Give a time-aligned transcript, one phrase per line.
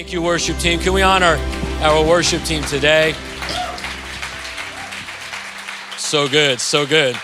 [0.00, 0.80] Thank you, worship team.
[0.80, 1.36] Can we honor
[1.82, 3.12] our worship team today?
[5.98, 7.20] So good, so good.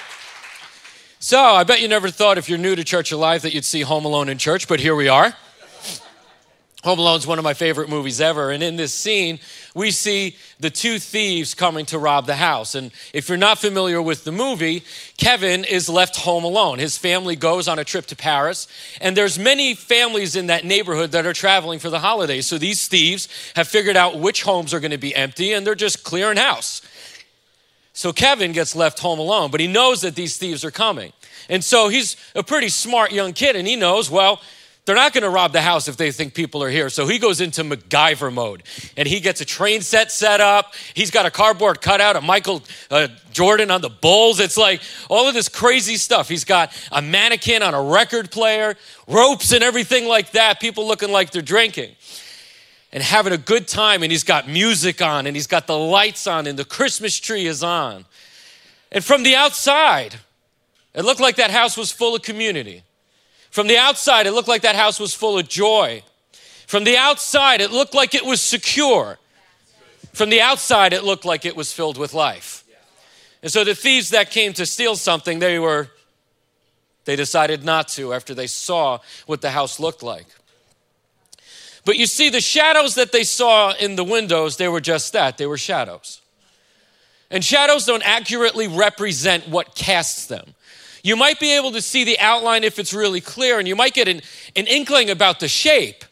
[1.18, 3.80] So, I bet you never thought if you're new to Church Alive that you'd see
[3.80, 5.34] Home Alone in church, but here we are.
[6.87, 8.53] Home Alone is one of my favorite movies ever.
[8.53, 9.41] And in this scene,
[9.75, 12.77] we see the two thieves coming to rob the house.
[12.77, 14.84] And if you're not familiar with the movie,
[15.16, 16.79] Kevin is left home alone.
[16.79, 18.69] His family goes on a trip to Paris,
[19.01, 22.46] and there's many families in that neighborhood that are traveling for the holidays.
[22.46, 23.27] So these thieves
[23.57, 26.82] have figured out which homes are going to be empty, and they're just clearing house.
[27.95, 31.12] So Kevin gets left home alone, but he knows that these thieves are coming.
[31.48, 34.41] And so he's a pretty smart young kid, and he knows, well,
[34.86, 36.88] they're not to rob the house if they think people are here.
[36.88, 38.62] So he goes into MacGyver mode
[38.96, 40.74] and he gets a train set set up.
[40.95, 44.38] He's got a cardboard cutout of Michael uh, Jordan on the Bulls.
[44.38, 46.28] It's like all of this crazy stuff.
[46.28, 48.76] He's got a mannequin on a record player,
[49.09, 50.60] ropes and everything like that.
[50.60, 51.96] People looking like they're drinking
[52.92, 54.04] and having a good time.
[54.04, 57.46] And he's got music on and he's got the lights on and the Christmas tree
[57.46, 58.04] is on.
[58.93, 60.21] And from the outside,
[60.95, 62.84] it looked like that house was full of community.
[63.57, 66.03] From the outside, it looked like that house was full of joy.
[66.66, 69.19] From the outside, it looked like it was secure.
[70.12, 72.65] From the outside, it looked like it was filled with life.
[73.43, 75.88] And so the thieves that came to steal something, they were,
[77.06, 80.27] they decided not to after they saw what the house looked like.
[81.87, 85.38] But you see, the shadows that they saw in the windows, they were just that
[85.38, 86.21] they were shadows.
[87.31, 90.53] And shadows don't accurately represent what casts them.
[91.06, 93.94] You might be able to see the outline if it's really clear, and you might
[93.94, 94.22] get an,
[94.56, 96.04] an inkling about the shape,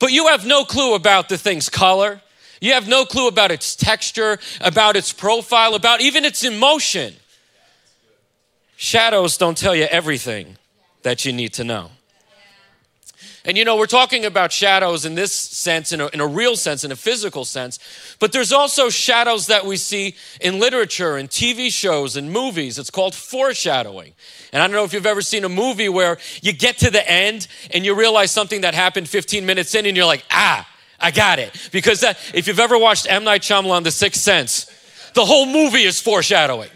[0.00, 2.20] but you have no clue about the thing's color.
[2.60, 7.14] You have no clue about its texture, about its profile, about even its emotion.
[8.74, 10.56] Shadows don't tell you everything
[11.02, 11.92] that you need to know.
[13.44, 16.54] And you know, we're talking about shadows in this sense, in a, in a, real
[16.54, 17.80] sense, in a physical sense,
[18.20, 22.78] but there's also shadows that we see in literature and TV shows and movies.
[22.78, 24.12] It's called foreshadowing.
[24.52, 27.08] And I don't know if you've ever seen a movie where you get to the
[27.10, 30.68] end and you realize something that happened 15 minutes in and you're like, ah,
[31.00, 31.68] I got it.
[31.72, 33.24] Because that, if you've ever watched M.
[33.24, 34.70] Night Shyamalan, The Sixth Sense,
[35.14, 36.70] the whole movie is foreshadowing,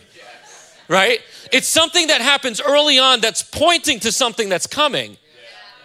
[0.89, 1.21] right?
[1.53, 5.17] It's something that happens early on that's pointing to something that's coming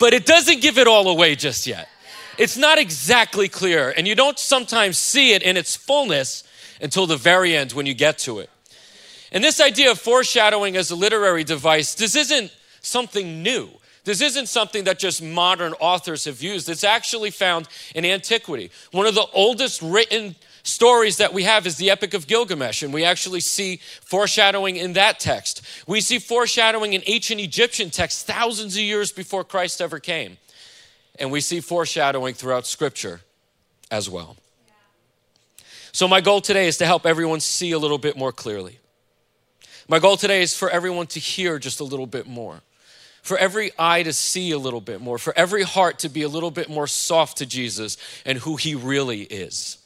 [0.01, 1.87] but it doesn't give it all away just yet.
[2.39, 6.43] It's not exactly clear, and you don't sometimes see it in its fullness
[6.81, 8.49] until the very end when you get to it.
[9.31, 12.51] And this idea of foreshadowing as a literary device, this isn't
[12.81, 13.69] something new.
[14.03, 16.67] This isn't something that just modern authors have used.
[16.67, 18.71] It's actually found in antiquity.
[18.89, 22.93] One of the oldest written stories that we have is the Epic of Gilgamesh, and
[22.93, 25.61] we actually see foreshadowing in that text.
[25.87, 30.37] We see foreshadowing in ancient Egyptian texts thousands of years before Christ ever came.
[31.19, 33.21] And we see foreshadowing throughout Scripture
[33.89, 34.37] as well.
[35.91, 38.79] So, my goal today is to help everyone see a little bit more clearly.
[39.89, 42.61] My goal today is for everyone to hear just a little bit more,
[43.21, 46.29] for every eye to see a little bit more, for every heart to be a
[46.29, 49.80] little bit more soft to Jesus and who he really is.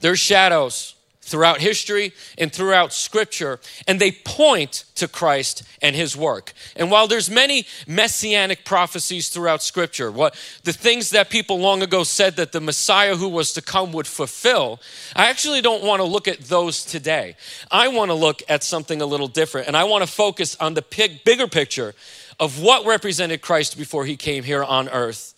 [0.00, 0.94] There's shadows
[1.30, 6.52] throughout history and throughout scripture and they point to Christ and his work.
[6.74, 10.34] And while there's many messianic prophecies throughout scripture, what
[10.64, 14.08] the things that people long ago said that the Messiah who was to come would
[14.08, 14.80] fulfill,
[15.14, 17.36] I actually don't want to look at those today.
[17.70, 20.74] I want to look at something a little different and I want to focus on
[20.74, 21.94] the big, bigger picture
[22.40, 25.34] of what represented Christ before he came here on earth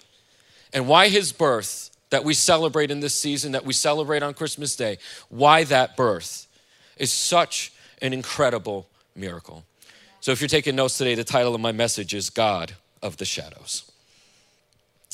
[0.72, 4.76] and why his birth that we celebrate in this season, that we celebrate on Christmas
[4.76, 4.98] Day,
[5.30, 6.46] why that birth
[6.98, 8.86] is such an incredible
[9.16, 9.64] miracle.
[10.20, 13.24] So, if you're taking notes today, the title of my message is God of the
[13.24, 13.90] Shadows.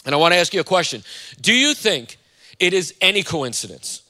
[0.04, 1.04] And I want to ask you a question
[1.40, 2.18] Do you think
[2.58, 4.02] it is any coincidence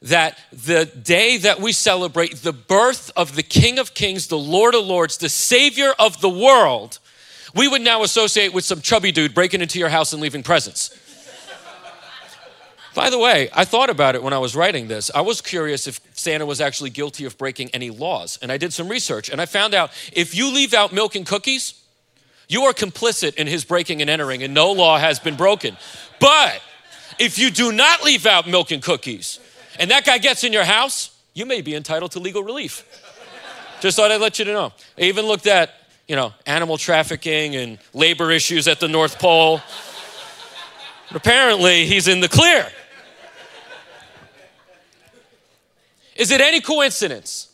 [0.00, 4.76] that the day that we celebrate the birth of the King of Kings, the Lord
[4.76, 7.00] of Lords, the Savior of the world,
[7.56, 10.96] we would now associate with some chubby dude breaking into your house and leaving presents?
[12.98, 15.08] By the way, I thought about it when I was writing this.
[15.14, 18.40] I was curious if Santa was actually guilty of breaking any laws.
[18.42, 21.24] And I did some research and I found out if you leave out milk and
[21.24, 21.80] cookies,
[22.48, 25.76] you are complicit in his breaking and entering, and no law has been broken.
[26.18, 26.60] But
[27.20, 29.38] if you do not leave out milk and cookies,
[29.78, 32.84] and that guy gets in your house, you may be entitled to legal relief.
[33.80, 34.72] Just thought I'd let you know.
[34.98, 35.72] I even looked at,
[36.08, 39.60] you know, animal trafficking and labor issues at the North Pole.
[41.12, 42.66] But apparently, he's in the clear.
[46.18, 47.48] Is it any coincidence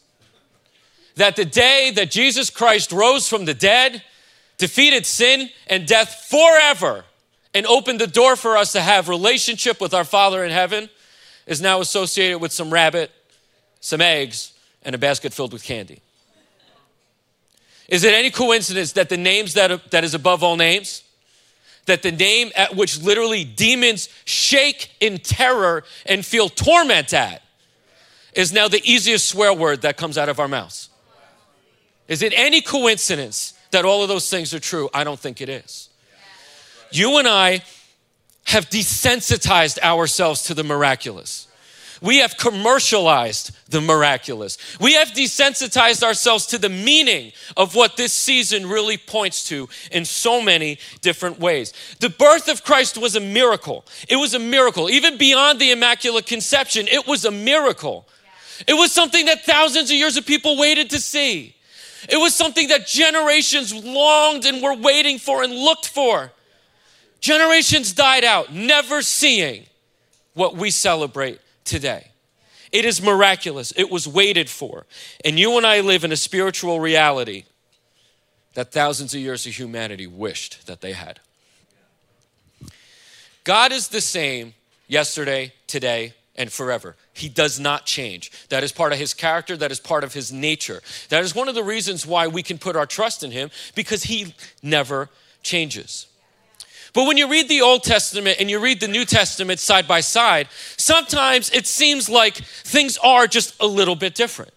[1.16, 4.02] that the day that Jesus Christ rose from the dead,
[4.58, 7.05] defeated sin and death forever
[7.52, 10.88] and opened the door for us to have relationship with our Father in heaven
[11.46, 13.12] is now associated with some rabbit,
[13.81, 14.52] some eggs,
[14.82, 16.00] and a basket filled with candy.
[17.87, 21.05] Is it any coincidence that the names that, that is above all names,
[21.87, 27.44] that the name at which literally demons shake in terror and feel torment at,
[28.35, 30.89] is now the easiest swear word that comes out of our mouths?
[32.09, 34.91] Is it any coincidence that all of those things are true?
[34.93, 35.89] I don't think it is.
[36.91, 37.63] You and I
[38.47, 41.49] have desensitized ourselves to the miraculous.
[42.03, 44.59] We have commercialized the miraculous.
[44.79, 50.05] We have desensitized ourselves to the meaning of what this season really points to in
[50.05, 51.73] so many different ways.
[52.01, 53.87] The birth of Christ was a miracle.
[54.07, 54.91] It was a miracle.
[54.91, 58.07] Even beyond the Immaculate Conception, it was a miracle.
[58.67, 61.55] It was something that thousands of years of people waited to see.
[62.09, 66.33] It was something that generations longed and were waiting for and looked for.
[67.21, 69.65] Generations died out, never seeing
[70.35, 72.09] what we celebrate today.
[72.71, 73.73] It is miraculous.
[73.77, 74.85] It was waited for.
[75.25, 77.45] And you and I live in a spiritual reality
[78.55, 81.21] that thousands of years of humanity wished that they had.
[83.45, 84.55] God is the same
[84.89, 86.97] yesterday, today, and forever.
[87.13, 88.31] He does not change.
[88.49, 90.83] That is part of his character, that is part of his nature.
[91.09, 94.05] That is one of the reasons why we can put our trust in him because
[94.05, 95.11] he never
[95.43, 96.07] changes.
[96.93, 100.01] But when you read the Old Testament and you read the New Testament side by
[100.01, 104.53] side, sometimes it seems like things are just a little bit different.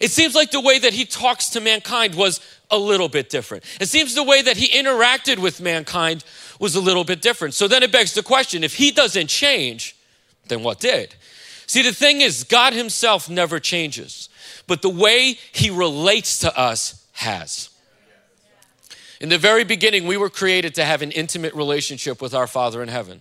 [0.00, 2.40] It seems like the way that he talks to mankind was
[2.70, 3.64] a little bit different.
[3.80, 6.24] It seems the way that he interacted with mankind
[6.60, 7.54] was a little bit different.
[7.54, 9.96] So then it begs the question if he doesn't change,
[10.48, 11.14] then what did?
[11.66, 14.28] See, the thing is, God himself never changes,
[14.66, 17.70] but the way he relates to us has.
[19.20, 22.82] In the very beginning, we were created to have an intimate relationship with our Father
[22.82, 23.20] in heaven.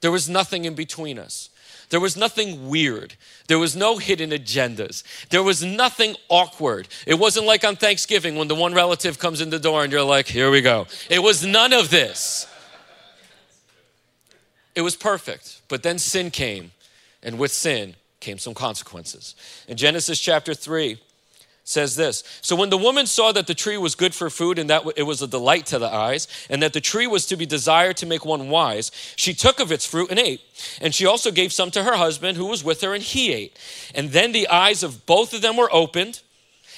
[0.00, 1.50] There was nothing in between us.
[1.90, 3.14] There was nothing weird.
[3.46, 5.02] There was no hidden agendas.
[5.30, 6.88] There was nothing awkward.
[7.06, 10.02] It wasn't like on Thanksgiving when the one relative comes in the door and you're
[10.02, 10.86] like, here we go.
[11.08, 12.46] It was none of this.
[14.78, 15.60] It was perfect.
[15.66, 16.70] But then sin came,
[17.20, 19.34] and with sin came some consequences.
[19.66, 21.00] In Genesis chapter 3,
[21.64, 24.70] says this So when the woman saw that the tree was good for food and
[24.70, 27.44] that it was a delight to the eyes, and that the tree was to be
[27.44, 30.42] desired to make one wise, she took of its fruit and ate.
[30.80, 33.58] And she also gave some to her husband who was with her, and he ate.
[33.96, 36.20] And then the eyes of both of them were opened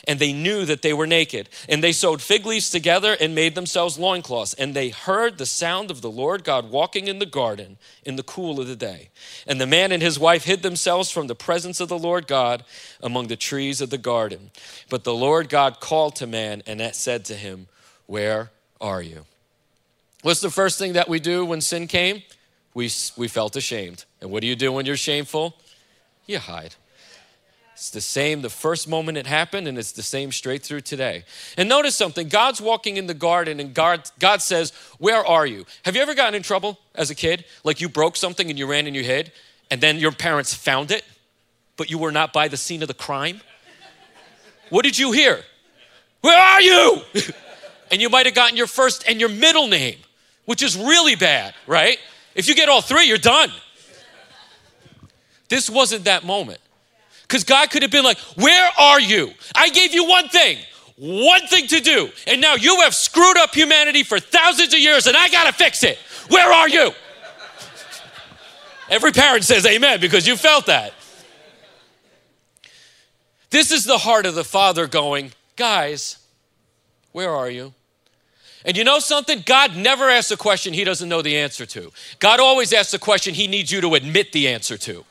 [0.06, 1.48] and they knew that they were naked.
[1.68, 4.54] And they sewed fig leaves together and made themselves loincloths.
[4.54, 8.22] And they heard the sound of the Lord God walking in the garden in the
[8.22, 9.10] cool of the day.
[9.46, 12.64] And the man and his wife hid themselves from the presence of the Lord God
[13.02, 14.50] among the trees of the garden.
[14.88, 17.68] But the Lord God called to man and said to him,
[18.06, 18.50] Where
[18.80, 19.26] are you?
[20.22, 22.22] What's the first thing that we do when sin came?
[22.74, 24.04] We, we felt ashamed.
[24.20, 25.56] And what do you do when you're shameful?
[26.26, 26.74] You hide.
[27.80, 31.24] It's the same the first moment it happened, and it's the same straight through today.
[31.56, 35.64] And notice something God's walking in the garden, and God, God says, Where are you?
[35.86, 37.46] Have you ever gotten in trouble as a kid?
[37.64, 39.32] Like you broke something and you ran and you hid,
[39.70, 41.06] and then your parents found it,
[41.78, 43.40] but you were not by the scene of the crime?
[44.68, 45.40] What did you hear?
[46.20, 47.00] Where are you?
[47.90, 49.96] and you might have gotten your first and your middle name,
[50.44, 51.96] which is really bad, right?
[52.34, 53.50] If you get all three, you're done.
[55.48, 56.60] This wasn't that moment.
[57.30, 59.32] Because God could have been like, Where are you?
[59.54, 60.58] I gave you one thing,
[60.96, 62.10] one thing to do.
[62.26, 65.52] And now you have screwed up humanity for thousands of years and I got to
[65.52, 65.96] fix it.
[66.28, 66.90] Where are you?
[68.88, 70.92] Every parent says amen because you felt that.
[73.50, 76.18] This is the heart of the Father going, Guys,
[77.12, 77.74] where are you?
[78.64, 79.44] And you know something?
[79.46, 81.92] God never asks a question he doesn't know the answer to.
[82.18, 85.04] God always asks a question he needs you to admit the answer to.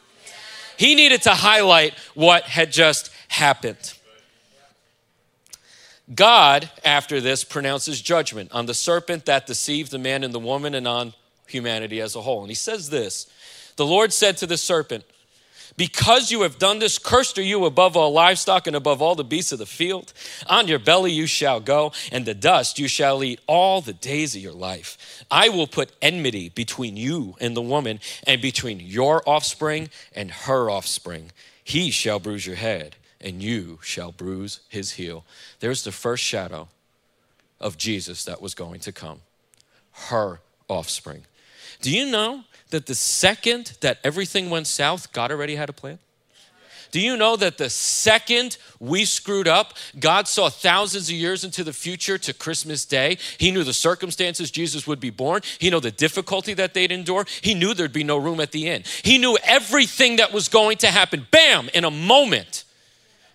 [0.80, 3.96] He needed to highlight what had just happened.
[6.16, 10.74] God, after this, pronounces judgment on the serpent that deceived the man and the woman
[10.74, 11.14] and on
[11.48, 12.40] humanity as a whole.
[12.40, 13.30] And he says this
[13.76, 15.04] The Lord said to the serpent,
[15.80, 19.24] because you have done this, cursed are you above all livestock and above all the
[19.24, 20.12] beasts of the field.
[20.48, 24.36] On your belly you shall go, and the dust you shall eat all the days
[24.36, 25.24] of your life.
[25.32, 30.70] I will put enmity between you and the woman, and between your offspring and her
[30.70, 31.32] offspring.
[31.64, 35.24] He shall bruise your head, and you shall bruise his heel.
[35.62, 36.68] There's the first shadow
[37.58, 39.22] of Jesus that was going to come
[40.10, 41.24] her offspring.
[41.82, 46.00] Do you know that the second that everything went south, God already had a plan?
[46.92, 51.64] Do you know that the second we screwed up, God saw thousands of years into
[51.64, 53.20] the future to Christmas Day?
[53.38, 55.42] He knew the circumstances Jesus would be born.
[55.60, 57.26] He knew the difficulty that they'd endure.
[57.42, 58.84] He knew there'd be no room at the inn.
[59.04, 62.64] He knew everything that was going to happen, bam, in a moment,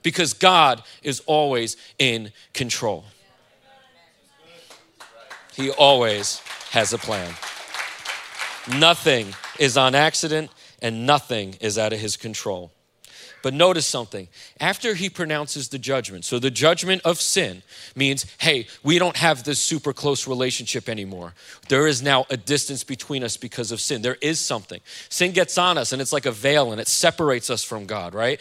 [0.03, 3.05] because God is always in control.
[5.55, 7.33] He always has a plan.
[8.69, 12.71] Nothing is on accident and nothing is out of his control.
[13.43, 14.29] But notice something.
[14.59, 17.63] After he pronounces the judgment, so the judgment of sin
[17.95, 21.35] means, hey, we don't have this super close relationship anymore.
[21.69, 24.01] There is now a distance between us because of sin.
[24.01, 24.81] There is something.
[25.11, 28.15] Sin gets on us and it's like a veil and it separates us from God,
[28.15, 28.41] right?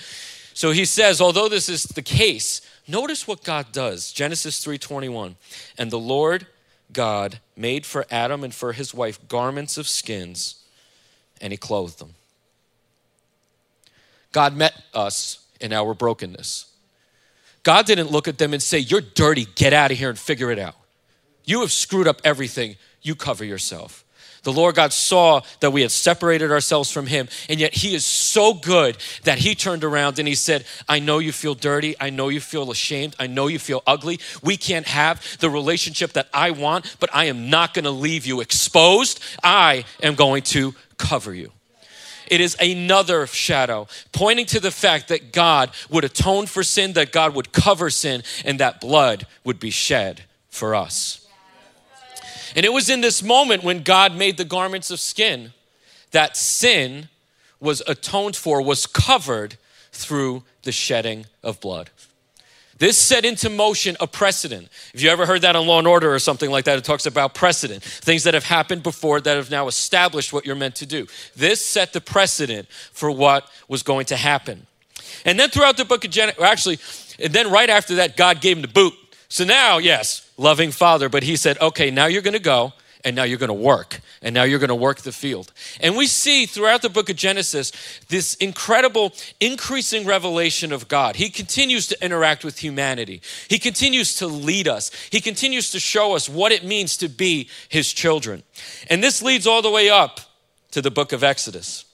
[0.54, 4.14] So he says, although this is the case, notice what God does.
[4.14, 5.36] Genesis 3:21.
[5.78, 6.48] And the Lord
[6.94, 10.64] God made for Adam and for his wife garments of skins,
[11.42, 12.16] and he clothed them.
[14.32, 16.66] God met us in our brokenness.
[17.64, 20.52] God didn't look at them and say, You're dirty, get out of here and figure
[20.52, 20.76] it out.
[21.46, 24.04] You have screwed up everything, you cover yourself.
[24.44, 28.06] The Lord God saw that we had separated ourselves from Him, and yet He is
[28.06, 31.96] so good that He turned around and He said, I know you feel dirty.
[32.00, 33.16] I know you feel ashamed.
[33.20, 34.20] I know you feel ugly.
[34.44, 38.26] We can't have the relationship that I want, but I am not going to leave
[38.26, 39.22] you exposed.
[39.42, 41.52] I am going to cover you.
[42.28, 47.12] It is another shadow pointing to the fact that God would atone for sin, that
[47.12, 51.23] God would cover sin, and that blood would be shed for us.
[52.56, 55.54] And it was in this moment when God made the garments of skin
[56.12, 57.10] that sin
[57.60, 59.58] was atoned for, was covered
[59.92, 61.90] through the shedding of blood.
[62.80, 64.68] This set into motion a precedent.
[64.94, 67.06] If you ever heard that on Law and Order or something like that, it talks
[67.06, 70.86] about precedent, things that have happened before that have now established what you're meant to
[70.86, 71.08] do.
[71.36, 74.66] This set the precedent for what was going to happen.
[75.24, 76.80] And then throughout the book of Genesis, actually,
[77.20, 78.94] and then right after that, God gave him the boot.
[79.30, 82.74] So now, yes, loving father, but he said, okay, now you're going to go
[83.04, 85.52] and now you're going to work and now you're going to work the field.
[85.82, 87.72] And we see throughout the book of genesis
[88.08, 91.18] this incredible increasing revelation of god.
[91.18, 93.22] He continues to interact with humanity.
[93.50, 94.92] He continues to lead us.
[95.12, 98.44] He continues to show us what it means to be his children.
[98.90, 100.22] And this leads all the way up
[100.72, 101.86] to the book of exodus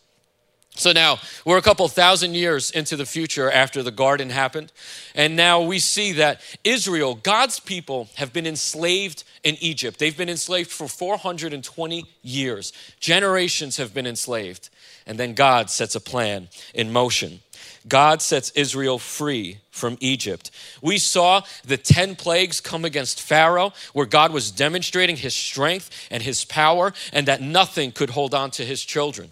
[0.76, 4.72] so now we're a couple thousand years into the future after the garden happened.
[5.14, 10.00] And now we see that Israel, God's people, have been enslaved in Egypt.
[10.00, 12.72] They've been enslaved for 420 years.
[13.02, 14.70] Generations have been enslaved.
[15.06, 17.42] And then God sets a plan in motion.
[17.88, 20.52] God sets Israel free from Egypt.
[20.82, 26.24] We saw the 10 plagues come against Pharaoh, where God was demonstrating his strength and
[26.24, 29.32] his power, and that nothing could hold on to his children.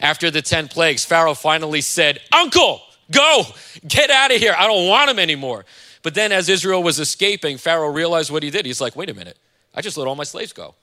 [0.00, 3.42] After the 10 plagues, Pharaoh finally said, Uncle, go,
[3.86, 4.54] get out of here.
[4.56, 5.64] I don't want him anymore.
[6.02, 8.66] But then, as Israel was escaping, Pharaoh realized what he did.
[8.66, 9.38] He's like, wait a minute,
[9.74, 10.74] I just let all my slaves go.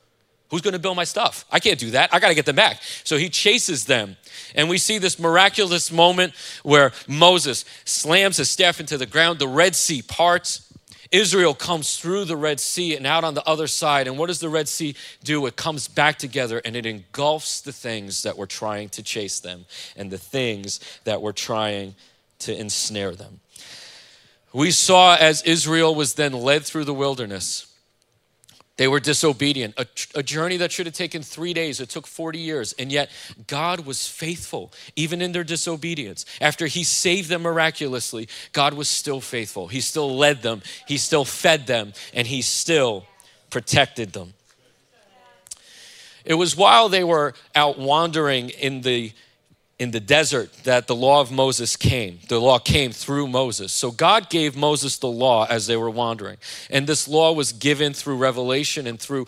[0.50, 1.46] Who's going to build my stuff?
[1.52, 2.14] I can't do that.
[2.14, 2.80] I got to get them back.
[3.04, 4.18] So he chases them.
[4.54, 9.48] And we see this miraculous moment where Moses slams his staff into the ground, the
[9.48, 10.72] Red Sea parts,
[11.14, 14.08] Israel comes through the Red Sea and out on the other side.
[14.08, 15.46] And what does the Red Sea do?
[15.46, 19.66] It comes back together and it engulfs the things that were trying to chase them
[19.96, 21.94] and the things that were trying
[22.40, 23.40] to ensnare them.
[24.54, 27.73] We saw as Israel was then led through the wilderness
[28.84, 29.74] they were disobedient.
[29.78, 32.74] A, a, journey that should have taken three days, it took 40 years.
[32.74, 33.10] And yet,
[33.48, 36.26] God was faithful, even in their disobedience.
[36.42, 39.70] After He saved them miraculously, God was still faithful.
[39.70, 43.06] He still led them, He still fed them, and He still
[43.50, 44.34] protected them.
[46.26, 49.14] It was while they were out wandering in the
[49.80, 52.20] in the desert that the law of Moses came.
[52.28, 53.74] The law came through Moses.
[53.74, 56.38] So God gave Moses the law as they were wandering.
[56.70, 59.28] And this law was given through revelation and through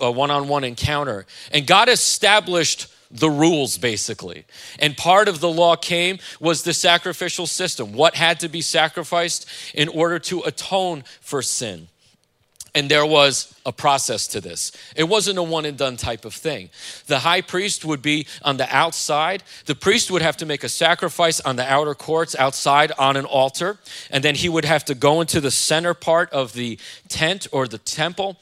[0.00, 1.26] a uh, one on one encounter.
[1.52, 4.44] And God established the rules basically.
[4.80, 7.92] And part of the law came was the sacrificial system.
[7.92, 11.88] What had to be sacrificed in order to atone for sin.
[12.76, 14.72] And there was a process to this.
[14.96, 16.70] It wasn't a one and done type of thing.
[17.06, 19.44] The high priest would be on the outside.
[19.66, 23.26] The priest would have to make a sacrifice on the outer courts outside on an
[23.26, 23.78] altar.
[24.10, 26.78] And then he would have to go into the center part of the
[27.08, 28.38] tent or the temple.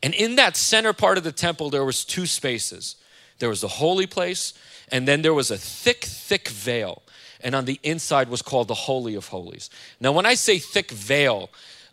[0.00, 2.96] And in that center part of the temple, there was two spaces.
[3.38, 4.54] There was the holy place,
[4.92, 7.02] and then there was a thick, thick veil.
[7.40, 9.68] And on the inside was called the Holy of Holies.
[10.00, 11.50] Now, when I say thick veil,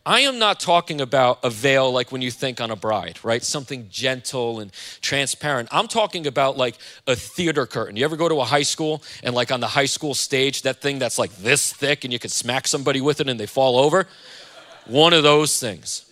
[0.10, 3.44] I am not talking about a veil like when you think on a bride, right?
[3.44, 5.70] Something gentle and transparent.
[5.72, 7.96] I'm talking about like a theater curtain.
[7.96, 10.82] You ever go to a high school and like on the high school stage, that
[10.82, 13.78] thing that's like this thick and you could smack somebody with it and they fall
[13.78, 14.08] over?
[14.88, 16.10] One of those things.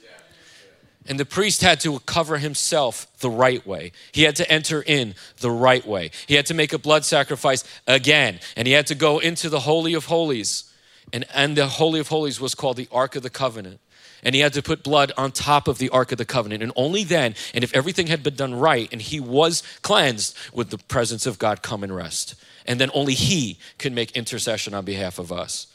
[1.08, 3.94] And the priest had to cover himself the right way.
[4.12, 6.12] He had to enter in the right way.
[6.28, 8.42] He had to make a blood sacrifice again.
[8.56, 10.72] And he had to go into the Holy of Holies.
[11.12, 13.80] And, and the Holy of Holies was called the Ark of the Covenant.
[14.28, 16.62] And he had to put blood on top of the Ark of the Covenant.
[16.62, 20.70] And only then, and if everything had been done right and he was cleansed, would
[20.70, 22.36] the presence of God come and rest.
[22.66, 25.68] And then only he could make intercession on behalf of us.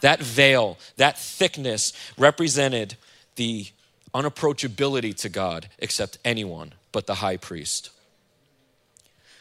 [0.00, 2.96] That veil, that thickness represented
[3.36, 3.66] the
[4.14, 7.90] unapproachability to God except anyone but the high priest.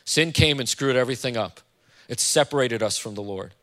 [0.04, 1.62] Sin came and screwed everything up.
[2.10, 3.54] It separated us from the Lord.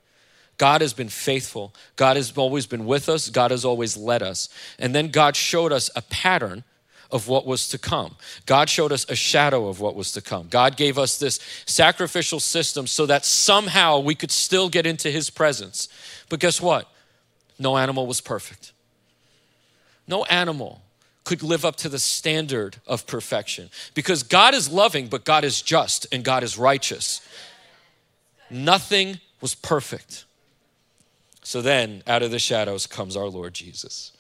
[0.61, 1.73] God has been faithful.
[1.97, 3.31] God has always been with us.
[3.31, 4.51] God has always led us.
[4.79, 6.65] And then God showed us a pattern
[7.11, 8.17] of what was to come.
[8.45, 10.49] God showed us a shadow of what was to come.
[10.51, 15.31] God gave us this sacrificial system so that somehow we could still get into His
[15.31, 15.89] presence.
[16.29, 16.87] But guess what?
[17.59, 18.75] No animal was perfect.
[20.07, 20.83] No animal
[21.25, 23.71] could live up to the standard of perfection.
[23.95, 27.27] Because God is loving, but God is just and God is righteous.
[28.51, 30.27] Nothing was perfect.
[31.51, 34.13] So then, out of the shadows comes our Lord Jesus.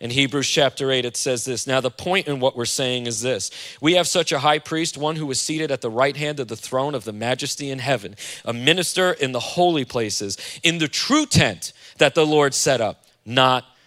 [0.00, 1.68] In Hebrews chapter 8, it says this.
[1.68, 4.98] Now, the point in what we're saying is this We have such a high priest,
[4.98, 7.78] one who is seated at the right hand of the throne of the majesty in
[7.78, 12.80] heaven, a minister in the holy places, in the true tent that the Lord set
[12.80, 13.64] up, not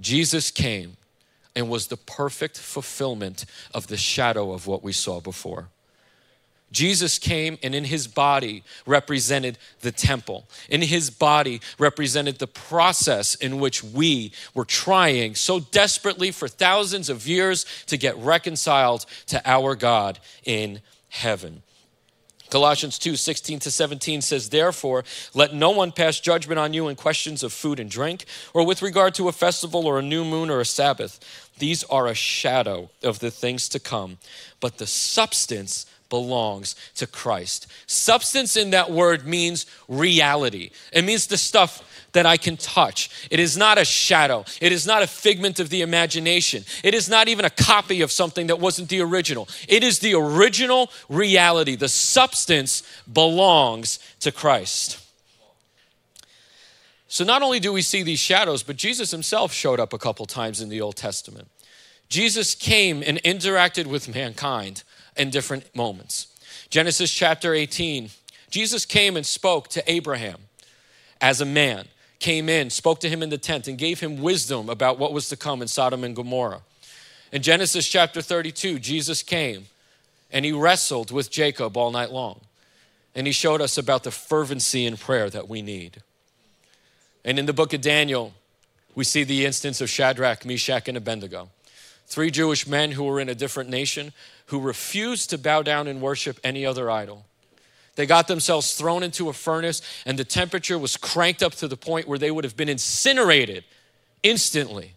[0.00, 0.96] Jesus came
[1.56, 5.68] and was the perfect fulfillment of the shadow of what we saw before.
[6.72, 10.44] Jesus came and in his body represented the temple.
[10.68, 17.08] In his body represented the process in which we were trying so desperately for thousands
[17.08, 21.62] of years to get reconciled to our God in heaven.
[22.50, 25.04] Colossians 2 16 to 17 says, Therefore,
[25.34, 28.82] let no one pass judgment on you in questions of food and drink, or with
[28.82, 31.18] regard to a festival or a new moon or a Sabbath.
[31.58, 34.18] These are a shadow of the things to come,
[34.60, 37.66] but the substance belongs to Christ.
[37.86, 41.82] Substance in that word means reality, it means the stuff
[42.14, 43.28] that I can touch.
[43.30, 44.44] It is not a shadow.
[44.60, 46.64] It is not a figment of the imagination.
[46.82, 49.48] It is not even a copy of something that wasn't the original.
[49.68, 51.76] It is the original reality.
[51.76, 55.00] The substance belongs to Christ.
[57.08, 60.26] So not only do we see these shadows, but Jesus himself showed up a couple
[60.26, 61.48] times in the Old Testament.
[62.08, 64.82] Jesus came and interacted with mankind
[65.16, 66.26] in different moments.
[66.70, 68.10] Genesis chapter 18,
[68.50, 70.38] Jesus came and spoke to Abraham
[71.20, 71.86] as a man
[72.24, 75.28] came in, spoke to him in the tent, and gave him wisdom about what was
[75.28, 76.62] to come in Sodom and Gomorrah.
[77.30, 79.66] In Genesis chapter 32, Jesus came
[80.32, 82.40] and he wrestled with Jacob all night long.
[83.14, 86.02] And he showed us about the fervency in prayer that we need.
[87.26, 88.32] And in the book of Daniel,
[88.94, 91.50] we see the instance of Shadrach, Meshach, and Abednego.
[92.06, 94.14] Three Jewish men who were in a different nation
[94.46, 97.26] who refused to bow down and worship any other idol.
[97.96, 101.76] They got themselves thrown into a furnace, and the temperature was cranked up to the
[101.76, 103.64] point where they would have been incinerated
[104.22, 104.94] instantly.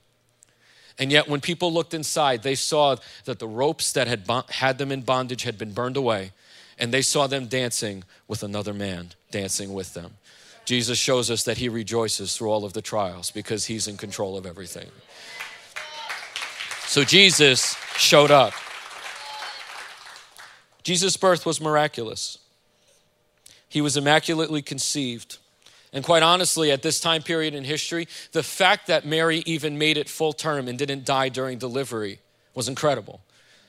[1.00, 4.92] And yet, when people looked inside, they saw that the ropes that had had them
[4.92, 6.32] in bondage had been burned away,
[6.80, 10.18] and they saw them dancing with another man, dancing with them.
[10.66, 14.36] Jesus shows us that he rejoices through all of the trials because he's in control
[14.38, 14.90] of everything.
[16.88, 18.54] So, Jesus showed up.
[20.84, 22.40] Jesus' birth was miraculous.
[23.70, 25.38] He was immaculately conceived.
[25.94, 29.98] And quite honestly, at this time period in history, the fact that Mary even made
[29.98, 32.20] it full term and didn't die during delivery
[32.54, 33.22] was incredible.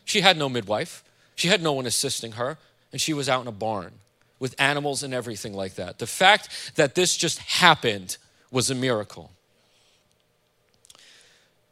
[0.05, 1.05] She had no midwife,
[1.37, 2.59] she had no one assisting her,
[2.93, 3.93] and she was out in a barn
[4.39, 5.99] with animals and everything like that.
[5.99, 8.17] The fact that this just happened
[8.51, 9.31] was a miracle.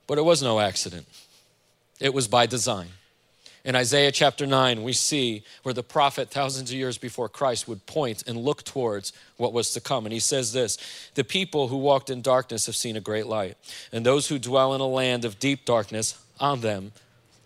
[0.06, 1.06] But it was no accident,
[2.00, 2.88] it was by design.
[3.66, 7.84] In Isaiah chapter 9, we see where the prophet, thousands of years before Christ, would
[7.84, 10.06] point and look towards what was to come.
[10.06, 10.78] And he says this
[11.14, 13.56] The people who walked in darkness have seen a great light,
[13.90, 16.92] and those who dwell in a land of deep darkness, on them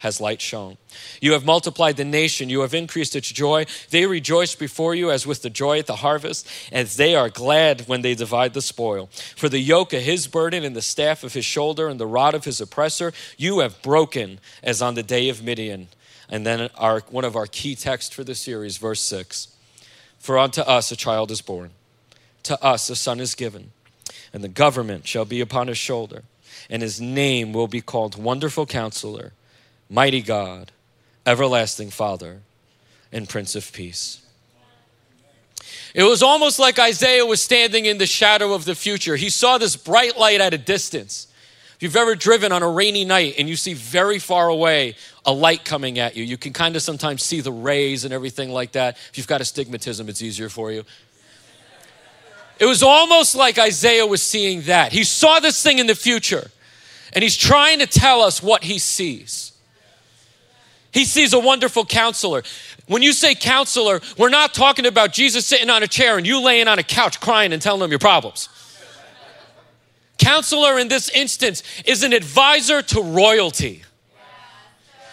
[0.01, 0.77] has light shone.
[1.23, 3.65] You have multiplied the nation, you have increased its joy.
[3.89, 7.89] They rejoice before you as with the joy at the harvest, as they are glad
[7.89, 9.09] when they divide the spoil.
[9.37, 12.35] For the yoke of his burden and the staff of his shoulder and the rod
[12.35, 15.89] of his oppressor, you have broken as on the day of Midian.
[16.31, 19.49] And then our, one of our key texts for the series, verse 6
[20.19, 21.71] For unto us a child is born,
[22.45, 23.73] to us a son is given,
[24.33, 26.23] and the government shall be upon his shoulder,
[26.71, 29.33] and his name will be called Wonderful Counselor
[29.89, 30.71] Mighty God,
[31.27, 32.43] Everlasting Father,
[33.13, 34.23] and Prince of Peace.
[35.95, 39.17] It was almost like Isaiah was standing in the shadow of the future.
[39.17, 41.27] He saw this bright light at a distance.
[41.81, 45.33] If you've ever driven on a rainy night and you see very far away a
[45.33, 48.73] light coming at you, you can kind of sometimes see the rays and everything like
[48.73, 48.99] that.
[49.11, 50.85] If you've got astigmatism, it's easier for you.
[52.59, 54.93] It was almost like Isaiah was seeing that.
[54.93, 56.51] He saw this thing in the future
[57.15, 59.53] and he's trying to tell us what he sees.
[60.93, 62.43] He sees a wonderful counselor.
[62.89, 66.43] When you say counselor, we're not talking about Jesus sitting on a chair and you
[66.43, 68.51] laying on a couch crying and telling him your problems.
[70.21, 73.83] Counselor in this instance is an advisor to royalty.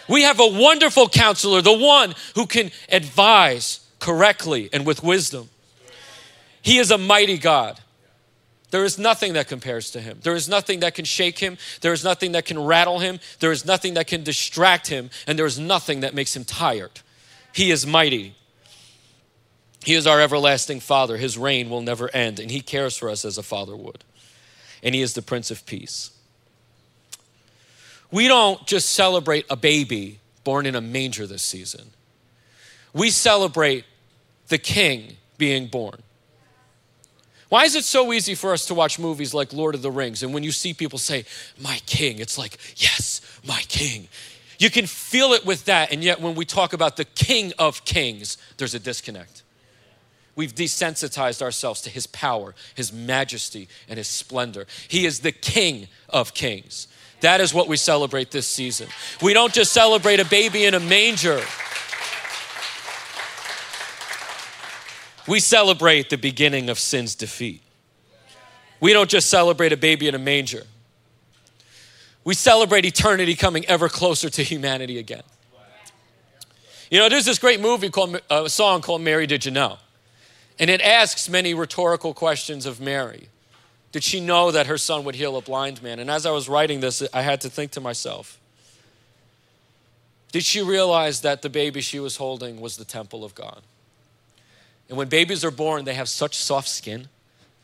[0.08, 5.48] We have a wonderful counselor, the one who can advise correctly and with wisdom.
[6.62, 7.80] He is a mighty God.
[8.70, 10.18] There is nothing that compares to him.
[10.22, 11.56] There is nothing that can shake him.
[11.80, 13.18] There is nothing that can rattle him.
[13.40, 15.08] There is nothing that can distract him.
[15.26, 17.00] And there is nothing that makes him tired.
[17.54, 18.34] He is mighty.
[19.84, 21.16] He is our everlasting Father.
[21.16, 22.38] His reign will never end.
[22.38, 24.04] And he cares for us as a father would.
[24.82, 26.10] And he is the Prince of Peace.
[28.10, 31.90] We don't just celebrate a baby born in a manger this season,
[32.94, 33.84] we celebrate
[34.48, 36.02] the King being born.
[37.48, 40.22] Why is it so easy for us to watch movies like Lord of the Rings?
[40.22, 41.24] And when you see people say,
[41.58, 44.08] My king, it's like, Yes, my king.
[44.58, 45.92] You can feel it with that.
[45.92, 49.42] And yet, when we talk about the king of kings, there's a disconnect.
[50.38, 54.68] We've desensitized ourselves to his power, his majesty, and his splendor.
[54.86, 56.86] He is the king of kings.
[57.22, 58.86] That is what we celebrate this season.
[59.20, 61.42] We don't just celebrate a baby in a manger.
[65.26, 67.60] We celebrate the beginning of sin's defeat.
[68.78, 70.62] We don't just celebrate a baby in a manger.
[72.22, 75.24] We celebrate eternity coming ever closer to humanity again.
[76.92, 79.78] You know, there's this great movie called uh, a song called Mary Did You Know?
[80.58, 83.28] And it asks many rhetorical questions of Mary.
[83.92, 85.98] Did she know that her son would heal a blind man?
[85.98, 88.38] And as I was writing this, I had to think to myself,
[90.30, 93.62] did she realize that the baby she was holding was the temple of God?
[94.88, 97.08] And when babies are born, they have such soft skin.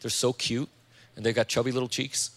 [0.01, 0.69] They're so cute,
[1.17, 2.31] and they've got chubby little cheeks.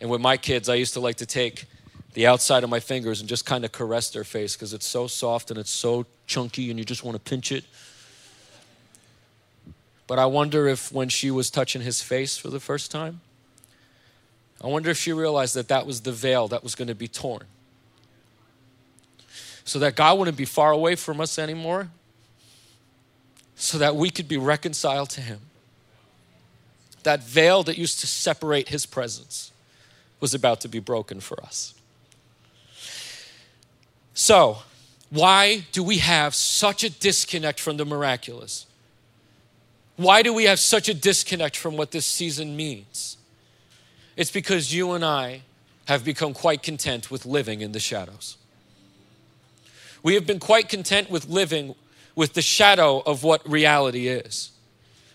[0.00, 1.66] And with my kids, I used to like to take
[2.14, 5.06] the outside of my fingers and just kind of caress their face because it's so
[5.06, 7.64] soft and it's so chunky, and you just want to pinch it.
[10.10, 13.20] But I wonder if when she was touching his face for the first time,
[14.60, 17.06] I wonder if she realized that that was the veil that was going to be
[17.06, 17.44] torn.
[19.62, 21.90] So that God wouldn't be far away from us anymore,
[23.54, 25.38] so that we could be reconciled to Him.
[27.04, 29.52] That veil that used to separate His presence
[30.18, 31.72] was about to be broken for us.
[34.12, 34.58] So,
[35.08, 38.66] why do we have such a disconnect from the miraculous?
[40.00, 43.18] Why do we have such a disconnect from what this season means?
[44.16, 45.42] It's because you and I
[45.88, 48.38] have become quite content with living in the shadows.
[50.02, 51.74] We have been quite content with living
[52.16, 54.52] with the shadow of what reality is.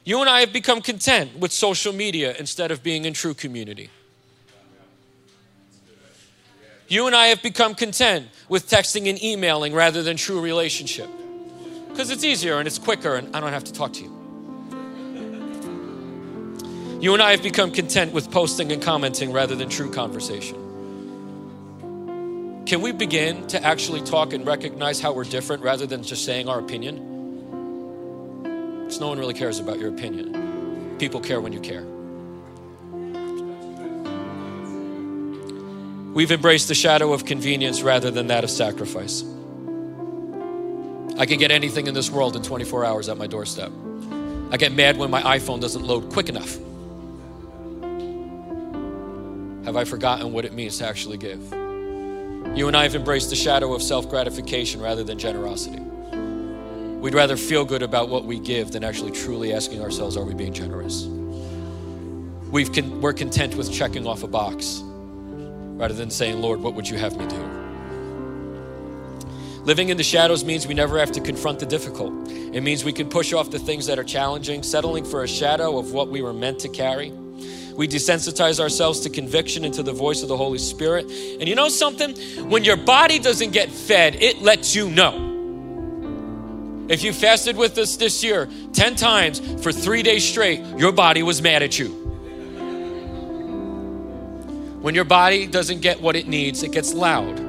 [0.04, 3.89] You and I have become content with social media instead of being in true community.
[6.88, 11.10] You and I have become content with texting and emailing rather than true relationship.
[11.89, 14.24] Because it's easier and it's quicker and I don't have to talk to you.
[16.99, 20.55] You and I have become content with posting and commenting rather than true conversation.
[22.65, 26.49] Can we begin to actually talk and recognize how we're different rather than just saying
[26.49, 26.95] our opinion?
[28.84, 30.95] Because no one really cares about your opinion.
[30.97, 31.84] People care when you care.
[36.15, 39.21] We've embraced the shadow of convenience rather than that of sacrifice.
[41.17, 43.71] I can get anything in this world in 24 hours at my doorstep.
[44.49, 46.58] I get mad when my iPhone doesn't load quick enough.
[49.65, 51.41] Have I forgotten what it means to actually give?
[52.56, 55.80] You and I have embraced the shadow of self gratification rather than generosity.
[55.80, 60.36] We'd rather feel good about what we give than actually truly asking ourselves, are we
[60.36, 61.06] being generous?
[62.51, 66.88] We've con- we're content with checking off a box rather than saying, Lord, what would
[66.88, 67.65] you have me do?
[69.63, 72.13] Living in the shadows means we never have to confront the difficult.
[72.30, 75.80] It means we can push off the things that are challenging, settling for a shadow
[75.80, 77.12] of what we were meant to carry.
[77.75, 81.05] We desensitize ourselves to conviction and to the voice of the Holy Spirit.
[81.05, 82.15] And you know something?
[82.49, 85.25] When your body doesn't get fed, it lets you know.
[86.88, 91.23] If you fasted with us this year 10 times for three days straight, your body
[91.23, 91.89] was mad at you.
[94.81, 97.39] When your body doesn't get what it needs, it gets loud.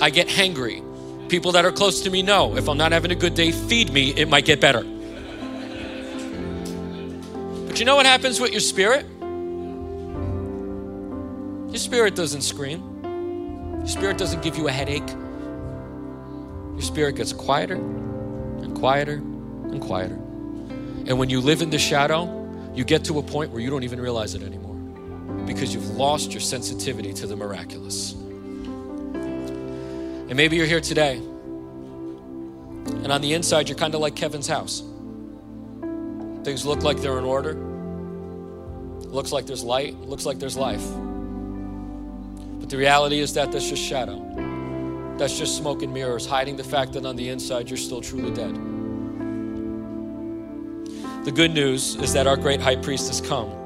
[0.00, 0.82] I get hangry.
[1.28, 3.92] People that are close to me know if I'm not having a good day, feed
[3.92, 4.82] me, it might get better.
[7.66, 9.04] But you know what happens with your spirit?
[11.70, 13.78] Your spirit doesn't scream.
[13.78, 15.08] Your spirit doesn't give you a headache.
[15.08, 20.14] Your spirit gets quieter and quieter and quieter.
[20.14, 23.84] And when you live in the shadow, you get to a point where you don't
[23.84, 24.74] even realize it anymore
[25.46, 28.12] because you've lost your sensitivity to the miraculous.
[28.12, 31.20] And maybe you're here today,
[33.02, 34.82] and on the inside, you're kind of like Kevin's house.
[36.44, 37.54] Things look like they're in order,
[39.06, 40.84] looks like there's light, looks like there's life.
[42.70, 44.24] The reality is that that's just shadow.
[45.18, 48.30] That's just smoke and mirrors, hiding the fact that on the inside you're still truly
[48.30, 48.54] dead.
[51.24, 53.56] The good news is that our great high priest has come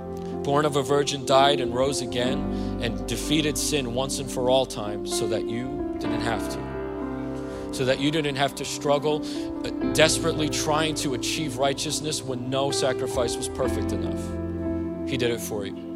[0.42, 2.38] born of a virgin, died and rose again,
[2.82, 7.74] and defeated sin once and for all time so that you didn't have to.
[7.74, 9.22] So that you didn't have to struggle
[9.64, 15.10] uh, desperately trying to achieve righteousness when no sacrifice was perfect enough.
[15.10, 15.93] He did it for you.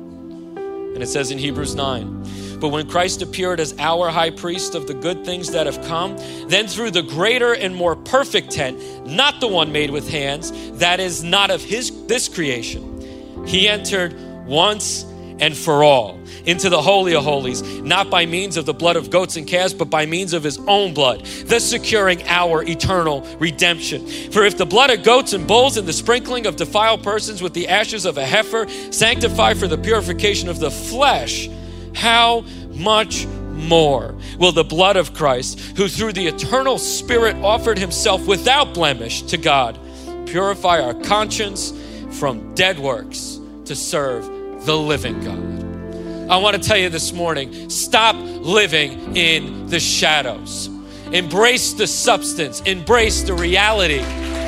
[0.95, 4.87] And it says in Hebrews 9, but when Christ appeared as our high priest of
[4.87, 6.17] the good things that have come,
[6.49, 10.99] then through the greater and more perfect tent, not the one made with hands, that
[10.99, 14.15] is not of his this creation, he entered
[14.47, 15.05] once
[15.41, 19.11] and for all into the Holy of Holies, not by means of the blood of
[19.11, 24.07] goats and calves, but by means of his own blood, thus securing our eternal redemption.
[24.07, 27.53] For if the blood of goats and bulls and the sprinkling of defiled persons with
[27.55, 31.49] the ashes of a heifer sanctify for the purification of the flesh,
[31.95, 38.27] how much more will the blood of Christ, who through the eternal Spirit offered himself
[38.27, 39.79] without blemish to God,
[40.27, 41.73] purify our conscience
[42.13, 44.38] from dead works to serve
[44.69, 46.31] the living God.
[46.31, 50.67] I want to tell you this morning stop living in the shadows.
[51.11, 54.05] Embrace the substance, embrace the reality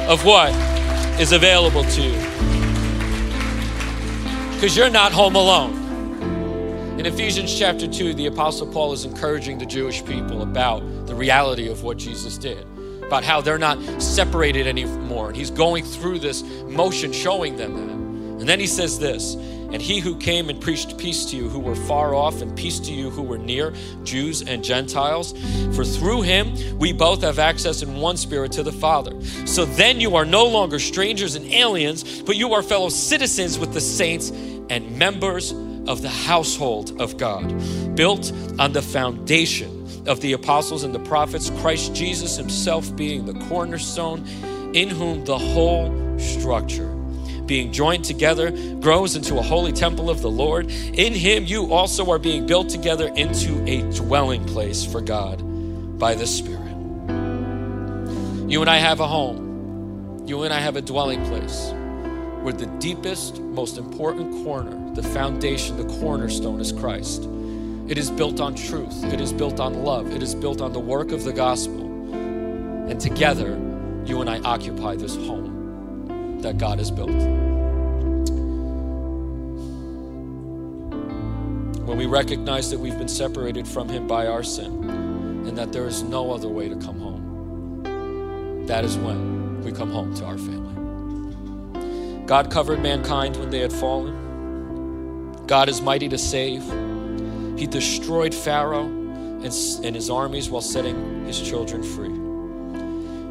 [0.06, 0.52] of what
[1.18, 2.18] is available to you.
[4.52, 6.98] Because you're not home alone.
[7.00, 11.70] In Ephesians chapter 2, the Apostle Paul is encouraging the Jewish people about the reality
[11.70, 12.66] of what Jesus did,
[13.02, 15.28] about how they're not separated anymore.
[15.28, 18.40] And he's going through this motion showing them that.
[18.40, 19.35] And then he says this
[19.72, 22.78] and he who came and preached peace to you who were far off, and peace
[22.80, 23.72] to you who were near,
[24.04, 25.33] Jews and Gentiles.
[25.74, 29.20] For through him we both have access in one spirit to the Father.
[29.46, 33.72] So then you are no longer strangers and aliens, but you are fellow citizens with
[33.72, 35.52] the saints and members
[35.87, 37.46] of the household of God,
[37.96, 43.35] built on the foundation of the apostles and the prophets, Christ Jesus himself being the
[43.46, 44.26] cornerstone,
[44.74, 46.99] in whom the whole structure
[47.50, 50.70] being joined together, grows into a holy temple of the Lord.
[50.70, 55.42] In him, you also are being built together into a dwelling place for God
[55.98, 56.70] by the Spirit.
[58.48, 61.72] You and I have a home, you and I have a dwelling place
[62.42, 67.24] where the deepest, most important corner, the foundation, the cornerstone is Christ.
[67.88, 70.78] It is built on truth, it is built on love, it is built on the
[70.78, 71.82] work of the gospel.
[71.82, 73.58] And together,
[74.04, 75.49] you and I occupy this home
[76.42, 77.11] that God has built.
[81.87, 84.88] When we recognize that we've been separated from Him by our sin
[85.46, 89.90] and that there is no other way to come home, that is when we come
[89.90, 92.26] home to our family.
[92.26, 95.35] God covered mankind when they had fallen.
[95.46, 96.62] God is mighty to save.
[97.59, 99.44] He destroyed Pharaoh and,
[99.96, 102.14] his armies while setting his children free.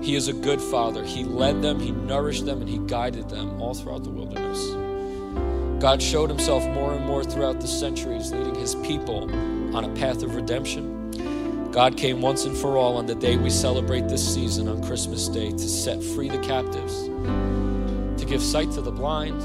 [0.01, 1.03] He is a good father.
[1.03, 5.81] He led them, He nourished them, and He guided them all throughout the wilderness.
[5.81, 9.29] God showed Himself more and more throughout the centuries, leading His people
[9.75, 11.71] on a path of redemption.
[11.71, 15.27] God came once and for all on the day we celebrate this season on Christmas
[15.27, 19.41] Day to set free the captives, to give sight to the blind,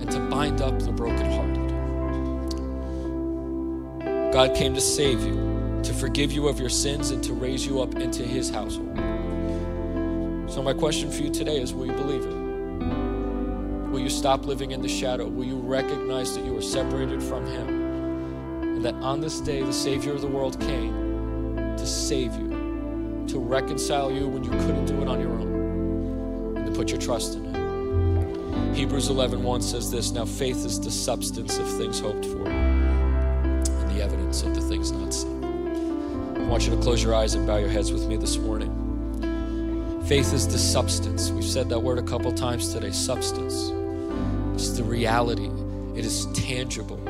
[0.00, 1.62] and to bind up the brokenhearted.
[4.32, 7.82] God came to save you, to forgive you of your sins and to raise you
[7.82, 9.11] up into his household.
[10.52, 13.90] So, my question for you today is will you believe it?
[13.90, 15.26] Will you stop living in the shadow?
[15.26, 17.68] Will you recognize that you are separated from him?
[18.60, 23.38] And that on this day, the Savior of the world came to save you, to
[23.38, 27.36] reconcile you when you couldn't do it on your own, and to put your trust
[27.36, 28.74] in him.
[28.74, 34.02] Hebrews 11:1 says this, now faith is the substance of things hoped for and the
[34.02, 35.42] evidence of the things not seen.
[36.36, 38.91] I want you to close your eyes and bow your heads with me this morning.
[40.06, 41.30] Faith is the substance.
[41.30, 43.70] We've said that word a couple times today, substance.
[44.54, 45.48] It's the reality.
[45.96, 47.00] It is tangible.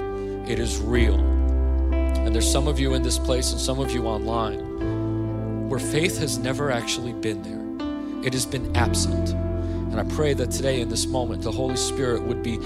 [0.49, 1.15] It is real.
[1.15, 6.19] And there's some of you in this place and some of you online where faith
[6.19, 8.27] has never actually been there.
[8.27, 9.31] It has been absent.
[9.31, 12.59] And I pray that today, in this moment, the Holy Spirit would be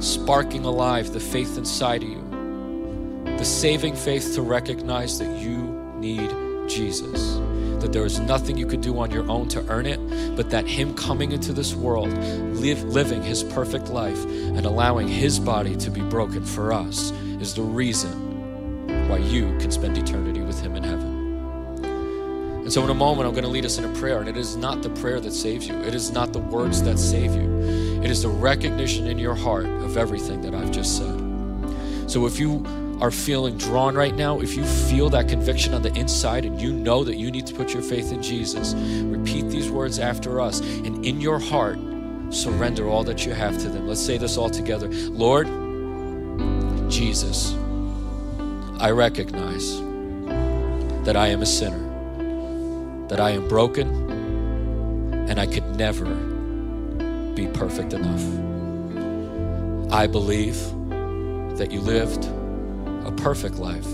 [0.00, 5.56] sparking alive the faith inside of you, the saving faith to recognize that you
[5.98, 6.30] need
[6.68, 7.38] Jesus.
[7.82, 9.98] That there is nothing you could do on your own to earn it,
[10.36, 12.12] but that Him coming into this world,
[12.54, 17.54] live, living His perfect life, and allowing His body to be broken for us is
[17.54, 21.22] the reason why you can spend eternity with Him in heaven.
[22.62, 24.20] And so, in a moment, I'm going to lead us in a prayer.
[24.20, 27.00] And it is not the prayer that saves you, it is not the words that
[27.00, 27.60] save you.
[28.00, 31.18] It is the recognition in your heart of everything that I've just said.
[32.08, 32.64] So, if you
[33.02, 36.72] are feeling drawn right now, if you feel that conviction on the inside and you
[36.72, 40.60] know that you need to put your faith in Jesus, repeat these words after us.
[40.60, 41.80] And in your heart,
[42.30, 43.88] surrender all that you have to them.
[43.88, 45.48] Let's say this all together Lord,
[46.88, 47.54] Jesus,
[48.78, 49.80] I recognize
[51.04, 51.88] that I am a sinner
[53.08, 53.88] that I am broken
[55.28, 56.06] and I could never
[57.34, 58.22] be perfect enough.
[59.92, 60.56] I believe
[61.58, 62.26] that you lived
[63.04, 63.88] a perfect life,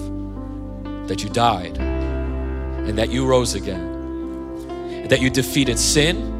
[1.09, 6.37] that you died, and that you rose again, that you defeated sin,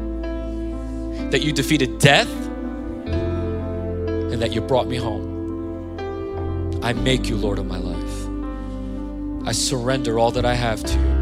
[1.31, 2.29] that you defeated death,
[3.05, 5.29] and that you brought me home.
[6.81, 8.27] I make you Lord of my life.
[9.47, 11.19] I surrender all that I have to you.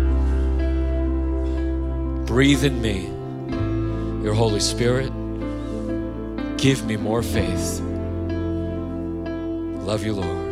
[2.25, 3.09] Breathe in me
[4.23, 5.11] your Holy Spirit.
[6.57, 7.79] Give me more faith.
[9.81, 10.46] Love you, Lord.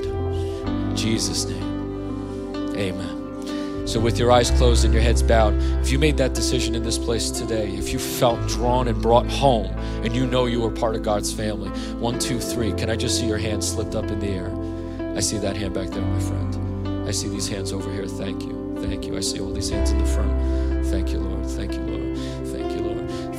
[0.95, 3.88] Jesus' name, amen.
[3.88, 6.84] So, with your eyes closed and your heads bowed, if you made that decision in
[6.84, 9.67] this place today, if you felt drawn and brought home
[10.03, 13.19] and you know you are part of God's family, one, two, three, can I just
[13.19, 14.51] see your hand slipped up in the air?
[15.15, 17.08] I see that hand back there, my friend.
[17.08, 18.08] I see these hands over here.
[18.08, 18.75] Thank you.
[18.79, 19.15] Thank you.
[19.15, 20.86] I see all these hands in the front.
[20.88, 21.45] Thank you, Lord.
[21.45, 22.17] Thank you, Lord.
[22.47, 22.64] Thank you.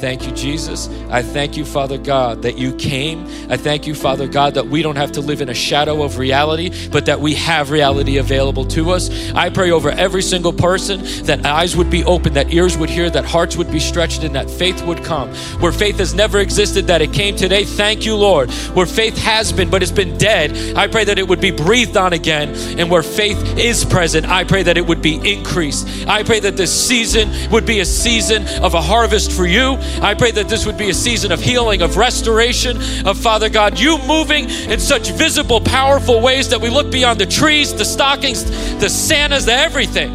[0.01, 0.89] Thank you, Jesus.
[1.11, 3.27] I thank you, Father God, that you came.
[3.49, 6.19] I thank you, Father God, that we don't have to live in a shadow of
[6.19, 9.11] reality, but that we have reality available to us.
[9.33, 13.09] I pray over every single person that eyes would be open, that ears would hear,
[13.09, 15.31] that hearts would be stretched, and that faith would come.
[15.61, 17.65] Where faith has never existed, that it came today.
[17.65, 18.51] Thank you, Lord.
[18.75, 21.97] Where faith has been, but it's been dead, I pray that it would be breathed
[21.97, 22.55] on again.
[22.79, 26.07] And where faith is present, I pray that it would be increased.
[26.07, 29.79] I pray that this season would be a season of a harvest for you.
[30.03, 33.79] I pray that this would be a season of healing, of restoration, of Father God,
[33.79, 38.45] you moving in such visible, powerful ways that we look beyond the trees, the stockings,
[38.79, 40.11] the Santas, the everything,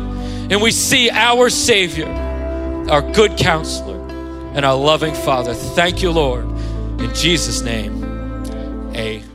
[0.52, 2.08] and we see our Savior,
[2.90, 4.00] our good counselor,
[4.54, 5.54] and our loving Father.
[5.54, 6.46] Thank you, Lord.
[7.00, 8.04] In Jesus' name,
[8.96, 9.31] amen.